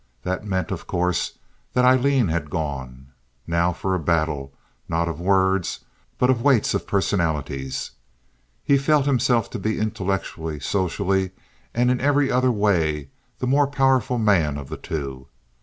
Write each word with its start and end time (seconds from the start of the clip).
That 0.23 0.43
meant, 0.43 0.71
of 0.71 0.87
course, 0.87 1.37
that 1.73 1.85
Aileen 1.85 2.29
had 2.29 2.49
gone. 2.49 3.09
Now 3.45 3.71
for 3.71 3.93
a 3.93 3.99
battle, 3.99 4.51
not 4.89 5.07
of 5.07 5.21
words, 5.21 5.81
but 6.17 6.31
of 6.31 6.41
weights 6.41 6.73
of 6.73 6.87
personalities. 6.87 7.91
He 8.63 8.79
felt 8.79 9.05
himself 9.05 9.47
to 9.51 9.59
be 9.59 9.77
intellectually, 9.79 10.59
socially, 10.59 11.33
and 11.71 11.91
in 11.91 12.01
every 12.01 12.31
other 12.31 12.51
way 12.51 13.09
the 13.37 13.45
more 13.45 13.67
powerful 13.67 14.17
man 14.17 14.57
of 14.57 14.69
the 14.69 14.77
two. 14.77 15.27